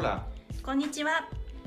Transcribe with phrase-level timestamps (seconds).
[0.00, 0.28] Hola,
[0.62, 1.26] Konnichiwa.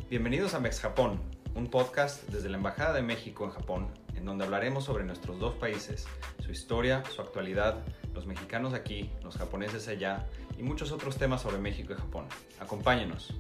[0.09, 1.19] bienvenidos a Mex Japón,
[1.53, 5.55] un podcast desde la Embajada de México en Japón, en donde hablaremos sobre nuestros dos
[5.55, 6.07] países,
[6.39, 7.83] su historia, su actualidad,
[8.13, 12.27] los mexicanos aquí, los japoneses allá y muchos otros temas sobre México y Japón.
[12.61, 13.33] Acompáñenos.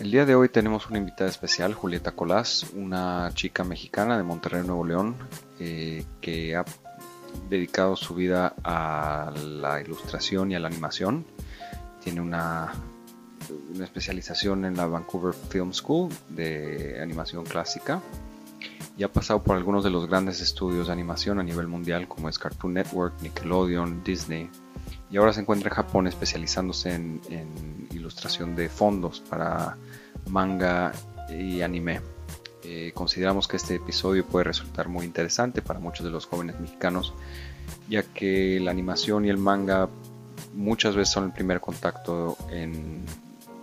[0.00, 4.66] El día de hoy tenemos una invitada especial, Julieta Colás, una chica mexicana de Monterrey,
[4.66, 5.16] Nuevo León,
[5.60, 6.64] eh, que ha
[7.48, 11.24] dedicado su vida a la ilustración y a la animación.
[12.02, 12.72] Tiene una,
[13.80, 18.00] especialización en la Vancouver Film School de animación clásica
[18.96, 22.28] y ha pasado por algunos de los grandes estudios de animación a nivel mundial como
[22.28, 24.50] es Cartoon Network, Nickelodeon, Disney
[25.10, 29.76] y ahora se encuentra en Japón especializándose en ilustración de fondos para
[30.28, 30.92] manga
[31.28, 32.15] y anime.
[32.68, 37.14] Eh, consideramos que este episodio puede resultar muy interesante para muchos de los jóvenes mexicanos,
[37.88, 39.88] ya que la animación y el manga
[40.52, 43.04] muchas veces son el primer contacto en,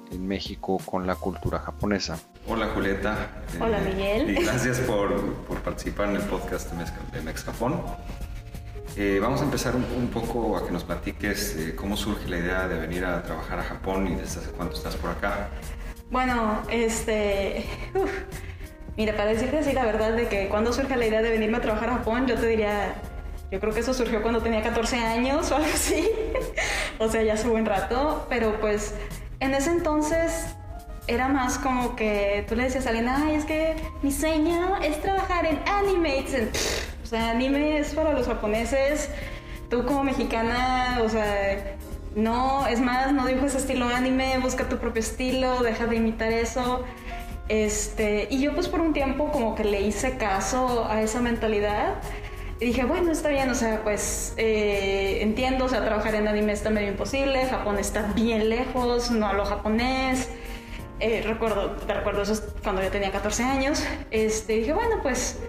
[0.10, 2.18] en México con la cultura japonesa.
[2.48, 3.44] Hola Julieta.
[3.60, 4.30] Hola, Miguel.
[4.30, 5.14] Y gracias por,
[5.48, 7.82] por participar en el podcast de, Mex, de Mex Japón.
[8.96, 12.38] Eh, vamos a empezar un, un, poco a que nos platiques eh, cómo surge la
[12.38, 15.50] idea de venir a trabajar a Japón y desde hace cuánto estás por acá.
[16.10, 17.66] Bueno, este.
[17.96, 18.12] uf,
[18.98, 21.62] mira, para decirte así la verdad de que cuando surge la idea de venirme a
[21.62, 22.96] trabajar a Japón, yo te diría.
[23.52, 26.10] Yo creo que eso surgió cuando tenía 14 años o algo así.
[27.00, 28.26] o sea, ya hace buen rato.
[28.28, 28.96] Pero pues
[29.40, 30.56] en ese entonces
[31.08, 35.00] era más como que tú le decías a alguien, ay, es que mi sueño es
[35.02, 36.34] trabajar en animates.
[36.34, 36.52] En...
[37.04, 39.10] O sea, anime es para los japoneses.
[39.70, 41.78] Tú como mexicana, o sea,
[42.16, 46.84] no, es más, no dibujes estilo anime, busca tu propio estilo, deja de imitar eso.
[47.50, 51.96] Este, y yo pues por un tiempo como que le hice caso a esa mentalidad.
[52.60, 56.54] Y dije, bueno, está bien, o sea, pues eh, entiendo, o sea, trabajar en anime
[56.54, 60.30] está medio imposible, Japón está bien lejos, no hablo japonés.
[61.00, 63.84] Eh, recuerdo, te recuerdo eso es cuando yo tenía 14 años.
[64.12, 65.40] Este, dije, bueno, pues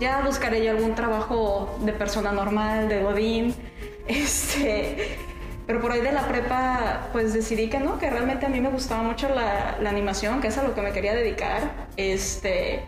[0.00, 3.54] ya buscaré yo algún trabajo de persona normal, de godín.
[4.08, 5.18] Este,
[5.66, 8.68] pero por ahí de la prepa, pues decidí que no, que realmente a mí me
[8.68, 11.70] gustaba mucho la, la animación, que es a lo que me quería dedicar.
[11.96, 12.84] Este,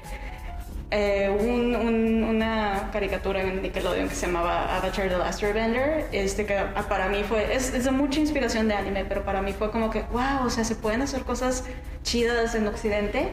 [0.90, 6.46] eh, un, un, una caricatura en Nickelodeon que se llamaba Avatar The Last Airbender, este,
[6.46, 6.54] que
[6.88, 9.90] para mí fue, es, es, de mucha inspiración de anime, pero para mí fue como
[9.90, 11.64] que, wow, o sea, se pueden hacer cosas
[12.04, 13.32] chidas en Occidente.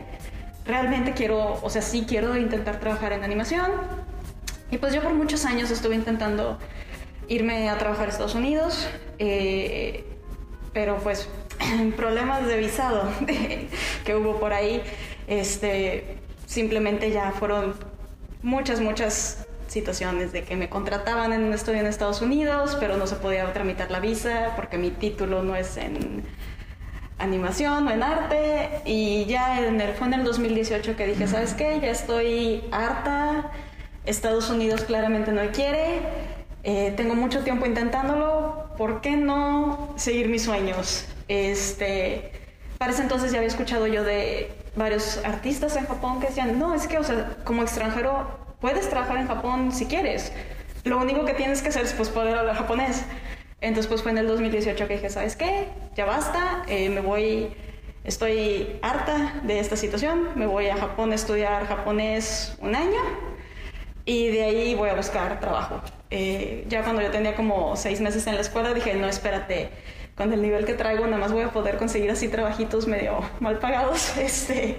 [0.66, 3.72] Realmente quiero, o sea, sí quiero intentar trabajar en animación.
[4.70, 6.58] Y pues yo por muchos años estuve intentando
[7.28, 8.88] irme a trabajar a Estados Unidos,
[9.20, 10.04] eh,
[10.74, 11.28] pero pues
[11.96, 13.10] problemas de visado
[14.06, 14.82] que hubo por ahí,
[15.28, 17.76] este, simplemente ya fueron
[18.42, 23.08] muchas, muchas situaciones de que me contrataban en un estudio en Estados Unidos, pero no
[23.08, 26.24] se podía tramitar la visa porque mi título no es en
[27.18, 28.82] animación o en arte.
[28.86, 31.80] Y ya en fue en el 2018 que dije, ¿sabes qué?
[31.82, 33.52] Ya estoy harta,
[34.06, 36.00] Estados Unidos claramente no quiere,
[36.68, 41.06] eh, tengo mucho tiempo intentándolo, ¿por qué no seguir mis sueños?
[41.28, 42.32] Este,
[42.80, 46.74] para ese entonces ya había escuchado yo de varios artistas en Japón que decían, no,
[46.74, 50.32] es que, o sea, como extranjero puedes trabajar en Japón si quieres,
[50.86, 53.06] lo único que tienes que hacer es pues, poder hablar japonés.
[53.62, 55.68] Entonces pues fue en el 2018 que dije, ¿sabes qué?
[55.96, 57.56] Ya basta, eh, me voy,
[58.04, 63.35] estoy harta de esta situación, me voy a Japón a estudiar japonés un año
[64.06, 65.82] y de ahí voy a buscar trabajo.
[66.12, 69.70] Eh, ya cuando yo tenía como seis meses en la escuela dije, no, espérate,
[70.16, 73.58] con el nivel que traigo nada más voy a poder conseguir así trabajitos medio mal
[73.60, 74.16] pagados.
[74.18, 74.78] Este.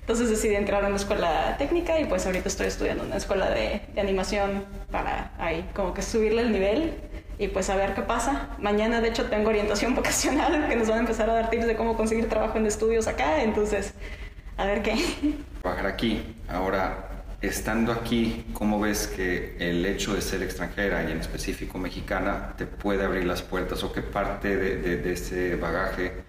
[0.00, 3.80] Entonces decidí entrar a una escuela técnica y pues ahorita estoy estudiando una escuela de,
[3.94, 6.92] de animación para ahí como que subirle el nivel
[7.38, 8.50] y pues a ver qué pasa.
[8.58, 11.76] Mañana de hecho tengo orientación vocacional que nos van a empezar a dar tips de
[11.76, 13.94] cómo conseguir trabajo en estudios acá, entonces
[14.58, 14.98] a ver qué.
[15.62, 21.18] Trabajar aquí, ahora estando aquí, ¿cómo ves que el hecho de ser extranjera y en
[21.18, 26.24] específico mexicana te puede abrir las puertas o qué parte de, de, de ese bagaje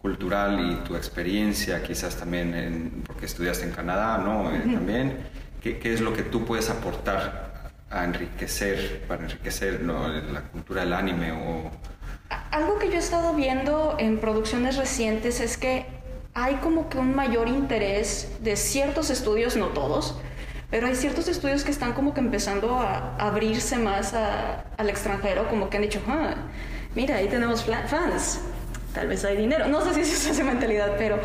[0.00, 4.50] cultural y tu experiencia, quizás también en, porque estudiaste en Canadá, ¿no?
[4.54, 5.16] Eh, también,
[5.60, 10.08] ¿qué, ¿qué, es lo que tú puedes aportar a enriquecer, para enriquecer ¿no?
[10.08, 11.70] la cultura del anime o...
[12.50, 15.86] Algo que yo he estado viendo en producciones recientes es que
[16.34, 20.16] hay como que un mayor interés de ciertos estudios, no todos,
[20.70, 25.48] pero hay ciertos estudios que están como que empezando a abrirse más a, al extranjero,
[25.48, 26.34] como que han dicho, ah,
[26.94, 28.40] mira, ahí tenemos fans,
[28.92, 29.66] tal vez hay dinero.
[29.68, 31.18] No sé si es esa mentalidad, pero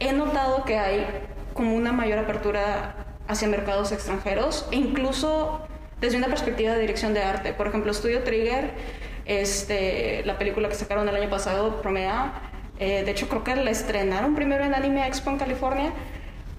[0.00, 1.06] he notado que hay
[1.52, 5.66] como una mayor apertura hacia mercados extranjeros e incluso
[6.00, 7.52] desde una perspectiva de dirección de arte.
[7.52, 8.70] Por ejemplo, Studio Trigger,
[9.24, 12.32] este, la película que sacaron el año pasado, Promea,
[12.78, 15.92] eh, de hecho creo que la estrenaron primero en Anime Expo en California.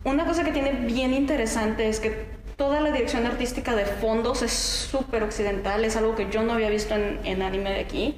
[0.04, 4.52] Una cosa que tiene bien interesante es que toda la dirección artística de fondos es
[4.52, 8.18] súper occidental, es algo que yo no había visto en, en, anime de aquí.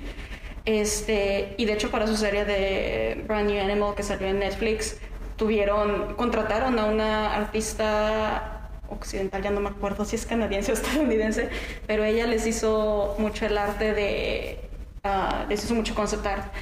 [0.65, 4.97] Este, y de hecho para su serie de Brand New Animal que salió en Netflix,
[5.35, 11.49] tuvieron, contrataron a una artista occidental, ya no me acuerdo si es canadiense o estadounidense,
[11.87, 14.59] pero ella les hizo mucho el arte de,
[15.05, 16.53] uh, les hizo mucho concept art.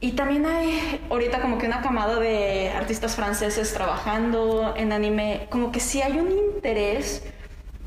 [0.00, 5.72] Y también hay ahorita como que una camada de artistas franceses trabajando en anime, como
[5.72, 7.24] que sí hay un interés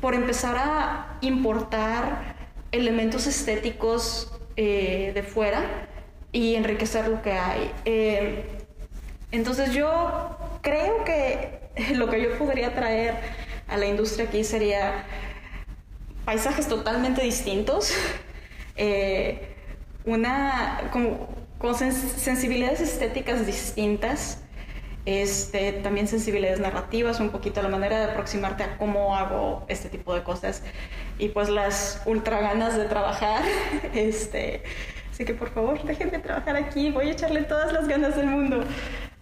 [0.00, 2.36] por empezar a importar
[2.70, 5.88] elementos estéticos eh, de fuera
[6.32, 7.72] y enriquecer lo que hay.
[7.84, 8.44] Eh,
[9.30, 11.60] entonces yo creo que
[11.94, 13.14] lo que yo podría traer
[13.68, 15.04] a la industria aquí sería
[16.24, 17.94] paisajes totalmente distintos,
[18.76, 19.56] eh,
[20.04, 21.28] una como,
[21.62, 24.42] con sensibilidades estéticas distintas,
[25.06, 30.12] este, también sensibilidades narrativas, un poquito la manera de aproximarte a cómo hago este tipo
[30.12, 30.64] de cosas
[31.18, 33.42] y pues las ultra ganas de trabajar,
[33.94, 34.64] este,
[35.12, 38.64] así que por favor déjenme trabajar aquí, voy a echarle todas las ganas del mundo.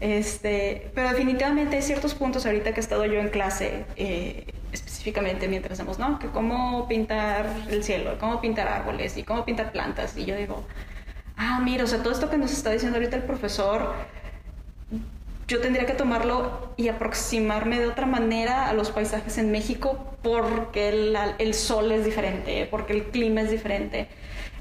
[0.01, 5.47] Este, pero definitivamente hay ciertos puntos ahorita que he estado yo en clase, eh, específicamente
[5.47, 6.19] mientras hacemos, ¿no?
[6.19, 10.17] Que cómo pintar el cielo, cómo pintar árboles y cómo pintar plantas.
[10.17, 10.65] Y yo digo,
[11.41, 13.95] ah, mira, o sea, todo esto que nos está diciendo ahorita el profesor,
[15.49, 20.91] yo tendría que tomarlo y aproximarme de otra manera a los paisajes en México porque
[21.39, 24.09] el, sol es diferente, porque el clima es diferente.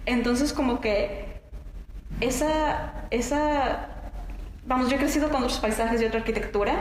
[0.05, 1.25] Entonces, como que
[2.21, 3.89] esa, esa
[4.65, 6.79] vamos, yo he crecido con otros paisajes y otra arquitectura.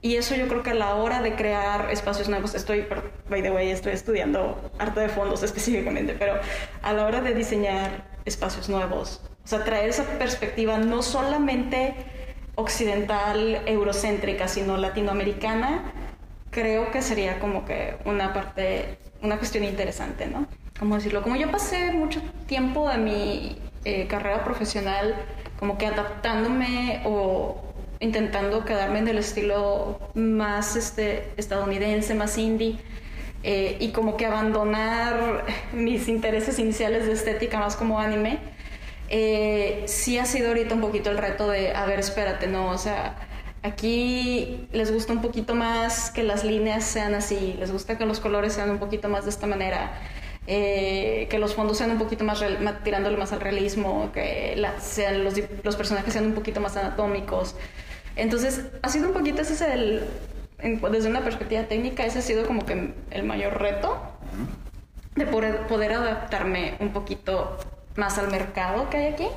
[0.00, 2.86] Y eso yo creo que a la hora de crear espacios nuevos, estoy,
[3.30, 6.34] by the way, estoy estudiando arte de fondos específicamente, pero
[6.82, 11.94] a la hora de diseñar espacios nuevos, o sea, traer esa perspectiva no solamente
[12.54, 15.92] occidental, eurocéntrica, sino latinoamericana,
[16.50, 20.46] creo que sería como que una parte, una cuestión interesante, ¿no?
[20.78, 21.22] ¿Cómo decirlo?
[21.22, 25.14] Como yo pasé mucho tiempo de mi eh, carrera profesional
[25.58, 27.62] como que adaptándome o
[28.00, 32.78] intentando quedarme en el estilo más este, estadounidense, más indie.
[33.42, 38.38] Eh, y como que abandonar mis intereses iniciales de estética más como anime,
[39.16, 42.78] eh, sí ha sido ahorita un poquito el reto de, a ver, espérate, no, o
[42.78, 43.14] sea,
[43.62, 48.18] aquí les gusta un poquito más que las líneas sean así, les gusta que los
[48.18, 49.92] colores sean un poquito más de esta manera.
[50.48, 52.44] Eh, que los fondos sean un poquito más,
[52.82, 57.54] tirándole más al realismo, que sean los, los, personajes sean un poquito más anatómicos.
[58.16, 60.02] Entonces, ha sido un poquito, ese es el,
[60.90, 63.96] desde una perspectiva técnica, ese ha sido como que el mayor reto
[65.14, 67.56] de poder, poder adaptarme un poquito
[67.96, 69.28] más al mercado que hay aquí.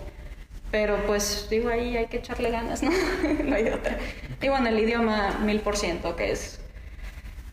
[0.72, 2.92] Pero pues digo, ahí hay que echarle ganas, ¿no?
[3.44, 3.98] no hay otra.
[4.42, 6.60] Y bueno, el idioma mil por ciento, que es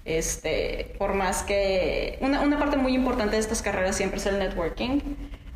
[0.05, 4.39] este, por más que una, una, parte muy importante de estas carreras siempre es el
[4.39, 5.01] networking,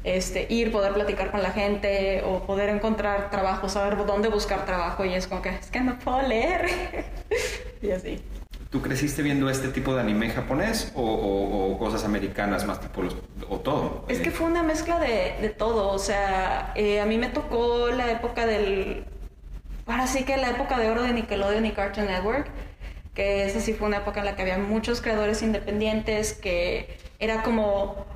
[0.04, 5.04] este, ir, poder platicar con la gente o poder encontrar trabajo, saber dónde buscar trabajo
[5.04, 6.66] y es como que es que no puedo leer
[7.82, 8.20] y así.
[8.70, 13.16] ¿Tú creciste viendo este tipo de anime japonés o, o, cosas americanas más tipo los,
[13.48, 14.04] o todo?
[14.08, 18.10] Es que fue una mezcla de, todo, o sea, eh, a mí me tocó la
[18.10, 19.04] época del,
[19.86, 22.50] ahora sí que la época de oro de Nickelodeon y Cartoon Network
[23.18, 27.42] que esa sí fue una época en la que había muchos creadores independientes, que era
[27.42, 28.06] como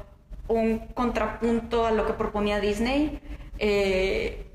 [0.47, 3.19] un contrapunto a lo que proponía Disney.
[3.59, 4.47] Eh,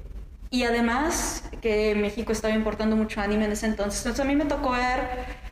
[0.49, 3.99] y además que México estaba importando mucho anime en ese entonces.
[3.99, 5.01] Entonces a mí me tocó ver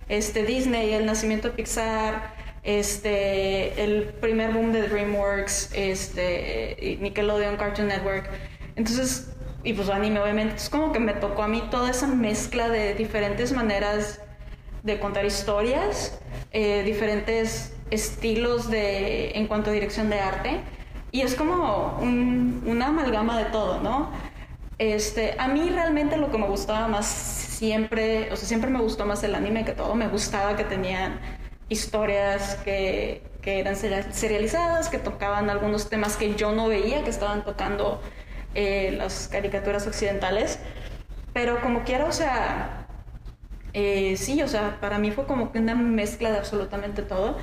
[0.08, 2.35] este, Disney, el nacimiento de Pixar,
[2.66, 8.28] este, el primer boom de DreamWorks, este, Nickelodeon, Cartoon Network.
[8.76, 9.30] Entonces,
[9.64, 10.56] y pues anime obviamente.
[10.56, 14.20] Es como que me tocó a mí toda esa mezcla de diferentes maneras
[14.84, 16.20] de contar historias,
[16.52, 20.62] eh, diferentes estilos de, en cuanto a dirección de arte.
[21.12, 24.10] Y es como una amalgama de todo, ¿no?
[24.78, 29.06] Este, a mí realmente lo que me gustaba más siempre, o sea, siempre me gustó
[29.06, 29.96] más el anime que todo.
[29.96, 31.20] Me gustaba que tenían
[31.70, 37.44] historias que, que eran serializadas, que tocaban algunos temas que yo no veía, que estaban
[37.44, 38.02] tocando
[38.56, 40.60] eh, las caricaturas occidentales.
[41.34, 42.88] Pero como quiera, o sea,
[43.74, 47.38] eh, sí, o sea, para mí fue como que una mezcla de absolutamente todo.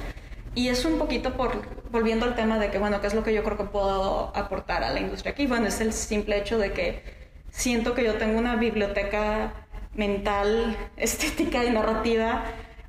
[0.55, 3.35] Y es un poquito por, volviendo al tema de que, bueno, ¿qué es lo que
[3.35, 5.47] yo creo que puedo aportar a la industria aquí?
[5.47, 7.03] Bueno, es el simple hecho de que
[7.51, 9.53] siento que yo tengo una biblioteca
[9.95, 12.45] mental, estética y narrativa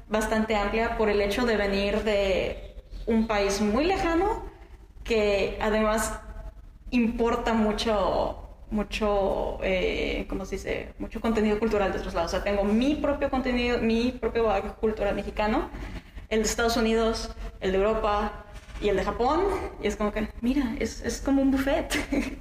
[0.09, 4.45] bastante amplia por el hecho de venir de un país muy lejano
[5.03, 6.19] que además
[6.91, 8.43] importa mucho
[8.73, 10.93] mucho, eh, ¿cómo se dice?
[10.97, 12.33] Mucho contenido cultural de otros lados.
[12.33, 15.69] O sea, tengo mi propio contenido, mi propio bagaje cultural mexicano,
[16.29, 17.29] el de Estados Unidos,
[17.61, 18.45] el de Europa
[18.81, 19.41] y el de Japón.
[19.81, 21.93] Y es como que, mira, es, es como un buffet.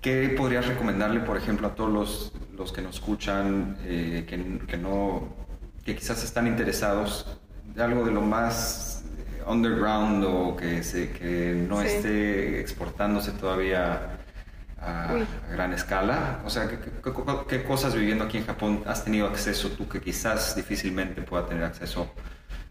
[0.00, 4.76] ¿Qué podrías recomendarle, por ejemplo, a todos los, los que nos escuchan, eh, que, que,
[4.76, 5.28] no,
[5.84, 7.38] que quizás están interesados
[7.74, 9.04] de algo de lo más
[9.46, 11.88] underground o que, se, que no Sí.
[11.88, 14.18] esté exportándose todavía
[14.80, 16.40] a, a gran escala?
[16.44, 16.92] O sea, ¿qué, qué-
[17.48, 21.64] qué cosas viviendo aquí en Japón has tenido acceso tú que quizás difícilmente pueda tener
[21.64, 22.08] acceso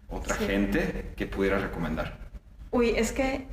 [0.09, 0.45] otra Sí.
[0.45, 2.17] gente que pudiera recomendar?
[2.71, 3.47] Uy, es que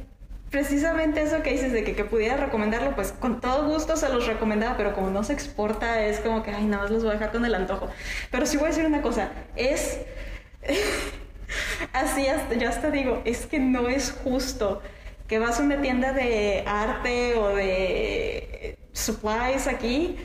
[0.51, 4.27] precisamente eso que dices de que, que pudiera recomendarlo, pues con todo gusto se los
[4.27, 7.15] recomendaba, pero como no se exporta, es como que, ay, nada más los voy a
[7.15, 7.89] dejar con el antojo.
[8.31, 10.01] Pero sí voy a decir una cosa, es...
[11.95, 14.83] Así, hasta, yo hasta digo, es que no es justo
[15.27, 20.17] que vas a una tienda de arte o de supplies aquí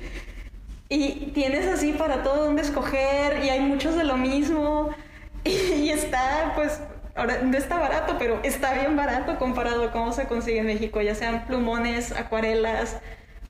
[0.90, 4.90] y tienes así para todo donde escoger y hay muchos de lo mismo
[5.44, 6.80] y está pues
[7.16, 11.02] ahora no está barato pero está bien barato comparado a cómo se consigue en México
[11.02, 12.98] ya sean plumones acuarelas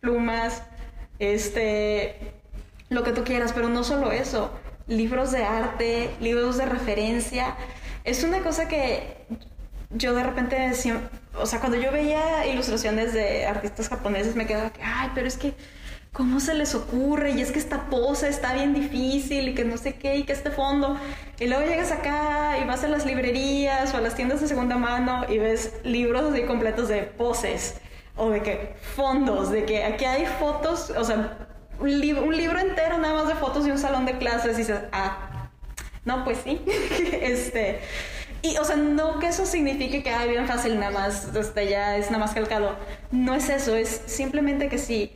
[0.02, 0.64] plumas
[1.20, 2.34] este
[2.90, 4.52] lo que tú quieras pero no solo eso
[4.88, 7.56] libros de arte libros de referencia.
[8.04, 9.26] Es una cosa que
[9.92, 10.72] yo de repente
[11.36, 15.38] o sea, cuando yo veía ilustraciones de artistas japoneses me quedaba que, ay, pero es
[15.38, 15.54] que,
[16.14, 17.32] ¿cómo se les ocurre?
[17.32, 20.32] Y es que esta pose está bien difícil y que no sé qué y que
[20.34, 20.98] este fondo.
[21.40, 24.78] Y luego llegas acá y vas a las librerías o a las tiendas de segunda
[24.78, 27.76] mano y ves libros así completos de poses
[28.16, 31.48] o de que fondos, de que aquí hay fotos, o sea,
[31.80, 34.58] un, lib- un libro entero nada más de fotos de un salón de clases y
[34.60, 35.50] dices, ah,
[36.06, 36.62] no, pues sí.
[37.22, 37.80] este.
[38.44, 41.96] Y, o sea, no que eso signifique que, ay, bien fácil, nada más, este, ya
[41.98, 42.76] es nada más calcado.
[43.10, 45.12] No es eso, es simplemente que si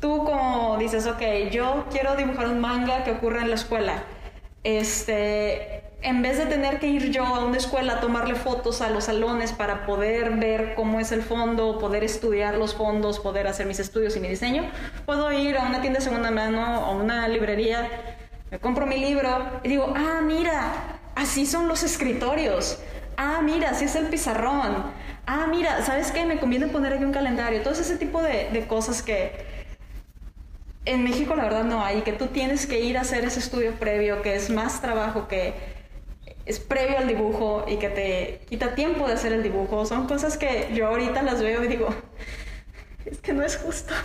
[0.00, 4.04] tú como dices, ok, yo quiero dibujar un manga que ocurra en la escuela,
[4.64, 8.90] este, en vez de tener que ir yo a una escuela a tomarle fotos a
[8.90, 13.66] los salones para poder ver cómo es el fondo, poder estudiar los fondos, poder hacer
[13.66, 14.70] mis estudios y mi diseño,
[15.06, 17.88] puedo ir a una tienda de segunda mano o una librería,
[18.50, 22.78] me compro mi libro y digo, ah, mira, así son los escritorios.
[23.16, 24.84] Ah, mira, así es el pizarrón.
[25.26, 26.26] Ah, mira, ¿sabes qué?
[26.26, 27.62] Me conviene poner aquí un calendario.
[27.62, 29.55] Todo ese tipo de, de cosas que,
[30.86, 33.72] en México la verdad no hay, que tú tienes que ir a hacer ese estudio
[33.72, 35.54] previo, que es más trabajo que
[36.46, 39.84] es previo al dibujo y que te quita tiempo de hacer el dibujo.
[39.84, 41.88] Son cosas que yo ahorita las veo y digo,
[43.04, 43.94] es que no es justo.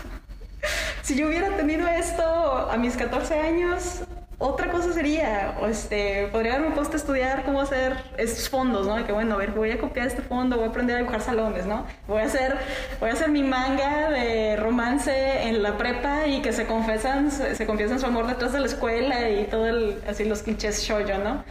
[1.02, 4.04] Si yo hubiera tenido esto a mis 14 años,
[4.42, 9.06] otra cosa sería, este, podría haberme puesto a estudiar cómo hacer estos fondos, ¿no?
[9.06, 11.66] Que bueno, a ver, voy a copiar este fondo, voy a aprender a dibujar salones,
[11.68, 11.86] ¿no?
[12.08, 12.58] Voy a hacer,
[13.00, 17.56] voy a hacer mi manga de romance en la prepa y que se confesan, se,
[17.56, 21.20] se confiesan su amor detrás de la escuela y todo el, así los clichés shoujo,
[21.24, 21.44] ¿no?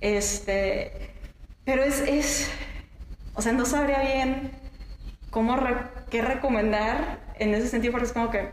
[0.00, 1.12] Este,
[1.64, 2.50] pero es, es,
[3.34, 4.50] o sea, no sabría bien
[5.30, 8.50] cómo, re- qué recomendar en ese sentido, porque es como que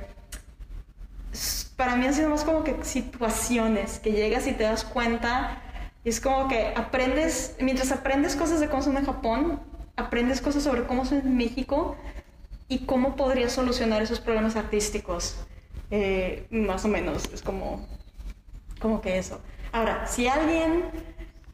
[1.82, 5.60] para mí han sido más como que situaciones que llegas y te das cuenta
[6.04, 9.60] y es como que aprendes, mientras aprendes cosas de cómo son en Japón,
[9.96, 11.98] aprendes cosas sobre cómo son en México
[12.68, 15.38] y cómo podrías solucionar esos problemas artísticos.
[15.90, 17.84] Eh, más o menos, es como,
[18.80, 19.42] como que eso.
[19.72, 20.84] Ahora, si alguien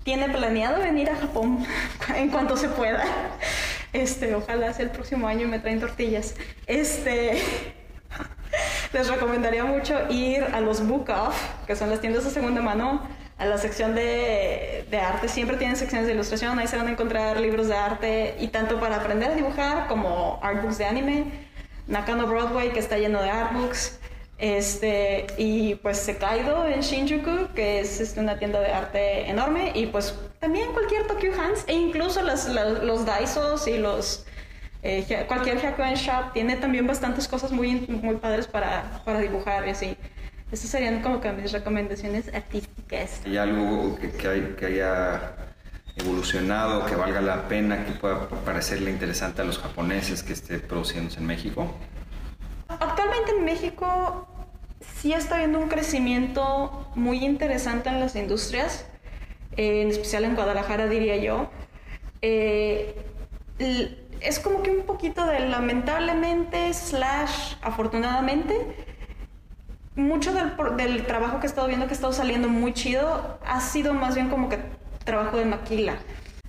[0.04, 1.66] tiene planeado venir a Japón
[2.18, 3.06] en cuanto se pueda,
[3.94, 6.36] este, ojalá sea el próximo año y me traen tortillas.
[6.66, 7.42] Este,
[8.94, 13.02] les recomendaría mucho ir a los Book Off, que son las tiendas de segunda mano,
[13.38, 15.28] a la sección de, arte.
[15.28, 18.80] Siempre tienen secciones de ilustración, ahí se van a encontrar libros de arte y tanto
[18.80, 21.26] para aprender a dibujar como artbooks de anime.
[21.88, 24.00] Nakano Broadway, que está lleno de artbooks.
[24.40, 29.72] Este, y pues Sekaido en Shinjuku, que es este, una tienda de arte enorme.
[29.74, 34.26] Y pues también cualquier Tokyo Hands e incluso los Daisos y los
[34.84, 39.72] eh, cualquier Hyakuen Shop tiene también bastantes cosas muy, muy padres para, para dibujar y
[39.72, 39.98] así.
[40.52, 43.22] Esas serían como que mis recomendaciones artísticas.
[43.26, 45.34] ¿Hay algo que, que hay- que haya
[45.98, 51.20] evolucionado, que valga la pena, que pueda parecerle interesante a los japoneses que esté produciéndose
[51.20, 51.74] en México?
[52.70, 54.28] Actualmente en México
[55.02, 58.86] sí está habiendo un crecimiento muy interesante en las industrias,
[59.58, 61.50] en especial en Guadalajara diría yo.
[62.22, 62.96] Eh,
[64.22, 68.56] es como que un poquito de lamentablemente slash afortunadamente.
[69.96, 73.60] Mucho del, del trabajo que he estado viendo que ha estado saliendo muy chido ha
[73.62, 74.60] sido más bien como que
[75.04, 75.96] trabajo de maquila.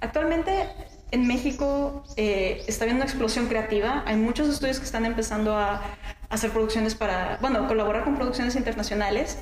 [0.00, 0.68] Actualmente
[1.10, 4.02] en México eh, está habiendo una explosión creativa.
[4.06, 5.80] Hay muchos estudios que están empezando a,
[6.30, 9.38] hacer producciones para, bueno, colaborar con producciones internacionales.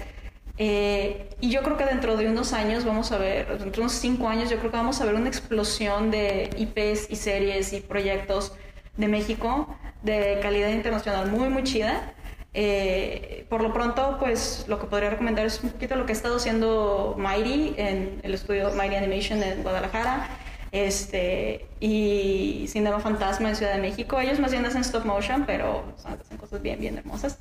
[0.59, 3.93] Eh, y yo creo que dentro de unos años vamos a ver, dentro de unos
[3.93, 7.81] cinco años, yo creo que vamos a ver una explosión de IPs y series y
[7.81, 8.53] proyectos
[8.97, 12.13] de México de calidad internacional muy, muy chida.
[12.55, 16.17] Eh, por lo pronto, pues lo que podría recomendar es un poquito lo que ha
[16.17, 20.29] estado haciendo Mighty en el estudio Mighty Animation en Guadalajara
[20.73, 24.19] este, y Cinema Fantasma en Ciudad de México.
[24.21, 27.39] Ellos más bien hacen stop motion, pero hacen cosas bien, bien hermosas.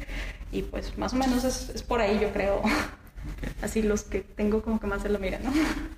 [0.51, 2.61] Y pues más o menos es, es por ahí, yo creo.
[3.61, 5.51] Así los que tengo como que más se lo miran, ¿no?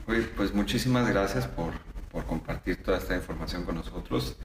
[0.05, 1.73] Pues muchísimas gracias por,
[2.11, 4.37] por compartir toda esta información con nosotros.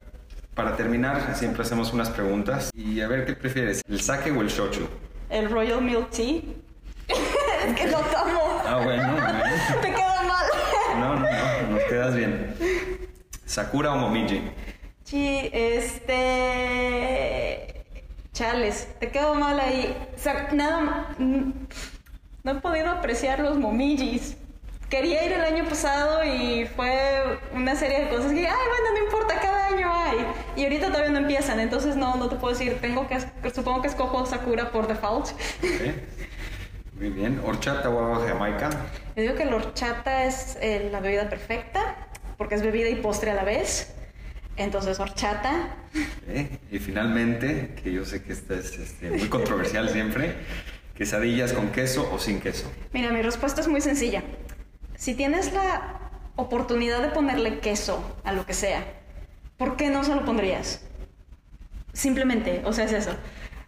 [0.55, 2.71] Para terminar, siempre hacemos unas preguntas.
[2.75, 3.81] Y a ver, ¿qué prefieres?
[3.89, 4.87] ¿El sake o el shochu?
[5.31, 6.43] El Royal Milk Tea.
[7.67, 8.61] es que lo tomo.
[8.67, 9.17] Ah, bueno,
[9.81, 10.47] Te queda mal.
[10.99, 12.55] No, no, no, nos quedas bien.
[13.47, 14.43] ¿Sakura o Momiji?
[15.05, 16.13] Sí, este.
[18.33, 19.97] Chales, te quedó mal ahí.
[20.15, 21.15] O sea, nada
[22.45, 24.37] No he podido apreciar los momijis
[24.93, 29.05] quería ir el año pasado y fue una serie de cosas que, ay, bueno, no
[29.07, 30.19] importa, cada año hay.
[30.55, 33.19] Y ahorita todavía no empiezan, entonces no, no te puedo decir, tengo que,
[33.55, 35.29] supongo que escojo Sakura por default.
[36.99, 38.69] Muy bien, ¿horchata o agua jamaica?
[39.17, 43.31] Yo digo que la horchata es eh, la bebida perfecta, porque es bebida y postre
[43.31, 43.95] a la vez.
[44.59, 45.75] Entonces, horchata.
[46.71, 50.35] Y finalmente, que yo sé que esta es este, muy controversial siempre,
[50.95, 52.71] quesadillas con queso o sin queso.
[52.93, 54.23] Mira, mi respuesta es muy sencilla.
[54.97, 56.01] Si tienes la
[56.37, 58.85] oportunidad de ponerle queso a lo que sea,
[59.57, 60.85] ¿por qué no se lo pondrías?
[61.93, 63.11] Simplemente, o sea, es eso.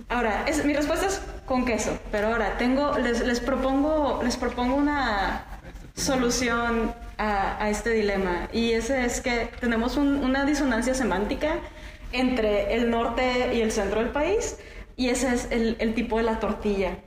[0.09, 5.45] Ahora, mi respuesta es con queso, pero ahora tengo, les, propongo, les propongo una
[5.95, 11.59] solución a, este dilema y ese es que tenemos una disonancia semántica
[12.13, 14.59] entre el norte y el centro del país
[14.97, 16.99] y ese es el tipo de la tortilla.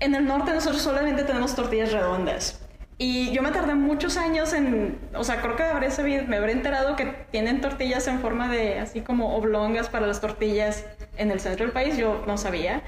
[0.00, 2.66] En el norte nosotros solamente tenemos tortillas redondas
[2.98, 6.52] y yo me tardé muchos años en, o sea, creo que habré sabido, me habré
[6.52, 10.86] enterado que tienen tortillas en forma de, así como oblongas para las tortillas
[11.18, 12.82] en el centro del país, yo no sabía.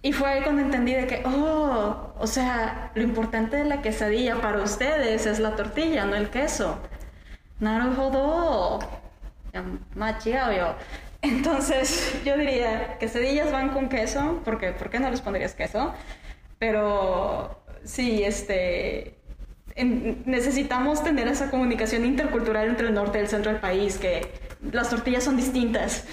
[0.00, 4.40] Y fue ahí cuando entendí de que, oh, o sea, lo importante de la quesadilla
[4.40, 6.78] para ustedes es la tortilla, no el queso.
[7.60, 8.78] Naruhodo.
[9.52, 10.74] yo.
[11.20, 15.92] Entonces, yo diría, quesadillas van con queso, porque ¿por qué no les pondrías queso?
[16.58, 19.16] Pero sí, este,
[19.84, 24.32] necesitamos tener esa comunicación intercultural entre el norte y el centro del país, que
[24.72, 26.04] las tortillas son distintas.